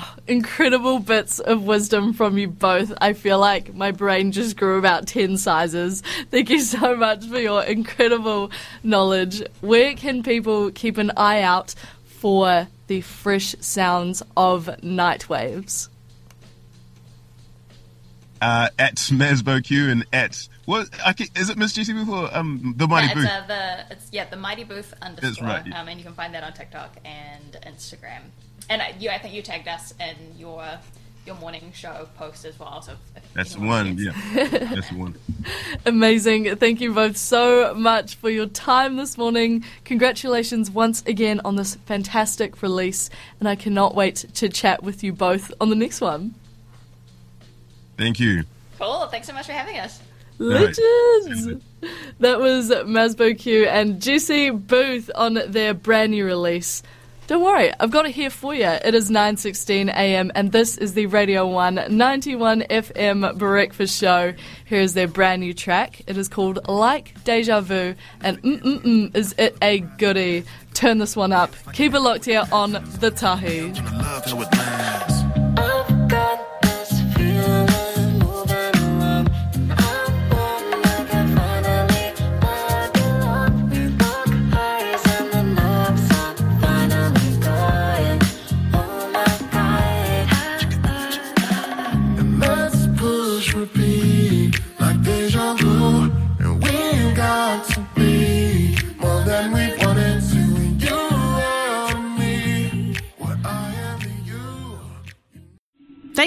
incredible 0.27 0.99
bits 0.99 1.39
of 1.39 1.65
wisdom 1.65 2.13
from 2.13 2.39
you 2.39 2.49
both. 2.49 2.93
I 3.01 3.13
feel 3.13 3.39
like 3.39 3.75
my 3.75 3.91
brain 3.91 4.33
just 4.33 4.57
grew 4.57 4.79
about 4.79 5.07
10 5.07 5.37
sizes. 5.39 6.03
Thank 6.31 6.51
you 6.51 6.61
so 6.61 6.97
much 6.97 7.27
for 7.27 7.39
your 7.39 7.63
incredible 7.63 8.51
knowledge. 8.83 9.43
Where 9.61 9.95
can 9.95 10.23
people 10.23 10.71
keep 10.71 10.99
an 10.99 11.13
eye 11.17 11.43
out 11.43 11.75
for 12.05 12.69
the 12.87 13.01
fresh 13.01 13.55
sounds 13.61 14.23
of 14.37 14.67
Nightwaves? 14.83 15.89
Uh, 18.41 18.69
at 18.79 18.97
MazbouQ 18.97 19.91
and 19.91 20.07
at 20.13 20.47
what 20.67 20.89
is 21.37 21.49
it 21.49 21.57
Miss 21.57 21.73
Jessie 21.73 21.95
Booth 21.95 22.09
or 22.09 22.37
um, 22.37 22.75
the 22.77 22.87
Mighty 22.87 23.07
yeah, 23.07 23.15
Booth? 23.15 23.27
Uh, 23.27 23.47
the, 23.47 23.93
it's, 23.93 24.09
yeah, 24.13 24.29
the 24.29 24.37
Mighty 24.37 24.65
Booth 24.65 24.93
underscore. 25.01 25.31
That's 25.31 25.43
right. 25.43 25.67
Yeah. 25.67 25.81
Um, 25.81 25.89
and 25.89 25.99
you 25.99 26.05
can 26.05 26.13
find 26.13 26.35
that 26.35 26.45
on 26.45 26.53
TikTok 26.53 26.99
and 27.05 27.57
Instagram 27.63 28.21
and 28.69 28.83
I, 28.83 28.95
you, 28.99 29.11
I 29.11 29.19
think 29.19 29.35
you 29.35 29.43
tagged 29.43 29.69
us 29.69 29.95
in 30.01 30.39
your 30.39 30.65
your 31.27 31.35
morning 31.37 31.73
show 31.75 32.09
post 32.17 32.45
as 32.45 32.59
well. 32.59 32.81
So 32.83 32.93
that's 33.35 33.59
one, 33.59 33.99
yeah, 33.99 34.13
that's 34.49 34.93
one. 34.93 35.17
Amazing! 35.85 36.57
Thank 36.57 36.81
you 36.81 36.95
both 36.95 37.17
so 37.17 37.75
much 37.75 38.15
for 38.15 38.31
your 38.31 38.47
time 38.47 38.97
this 38.97 39.19
morning. 39.19 39.65
Congratulations 39.85 40.71
once 40.71 41.03
again 41.07 41.41
on 41.45 41.57
this 41.57 41.75
fantastic 41.87 42.63
release, 42.63 43.11
and 43.41 43.49
I 43.49 43.57
cannot 43.57 43.95
wait 43.95 44.27
to 44.35 44.49
chat 44.49 44.83
with 44.83 45.03
you 45.03 45.13
both 45.13 45.53
on 45.61 45.71
the 45.71 45.77
next 45.77 46.01
one. 46.01 46.35
Thank 47.99 48.21
you. 48.21 48.45
Cool. 48.79 49.07
Thanks 49.09 49.27
so 49.27 49.33
much 49.33 49.47
for 49.47 49.53
having 49.53 49.79
us. 49.79 50.01
Legends! 50.39 50.81
Right. 51.47 51.93
That 52.21 52.41
was 52.41 52.71
Mazbou 52.71 53.39
Q 53.39 53.67
and 53.67 54.03
Jessie 54.03 54.51
Booth 54.51 55.11
on 55.15 55.39
their 55.49 55.73
brand 55.73 56.13
new 56.13 56.27
release. 56.27 56.83
Don't 57.27 57.43
worry, 57.43 57.73
I've 57.81 57.91
got 57.91 58.07
it 58.07 58.13
here 58.13 58.31
for 58.31 58.55
you. 58.55 58.69
It 58.69 58.95
is 58.95 59.11
9:16 59.11 59.89
a.m. 59.89 60.31
and 60.37 60.53
this 60.53 60.79
is 60.79 60.95
the 60.95 61.07
Radio 61.07 61.45
1 61.49 61.87
91 61.91 62.63
FM 62.71 63.37
breakfast 63.37 63.99
show. 63.99 64.33
Here 64.65 64.81
is 64.81 64.95
their 64.95 65.09
brand 65.09 65.41
new 65.41 65.53
track. 65.53 66.03
It 66.07 66.17
is 66.17 66.29
called 66.29 66.69
Like 66.69 67.25
Deja 67.25 67.61
Vu 67.63 67.97
and 68.21 68.41
mm 68.43 68.61
mm 68.63 68.81
mm 68.81 69.17
is 69.17 69.35
it 69.39 69.57
a 69.61 69.81
goodie. 69.81 70.45
Turn 70.73 70.99
this 70.99 71.17
one 71.17 71.33
up. 71.33 71.53
Keep 71.73 71.95
it 71.95 72.01
locked 72.01 72.27
here 72.27 72.45
on 72.53 72.73
the 73.01 73.11
Tahi. 73.11 73.73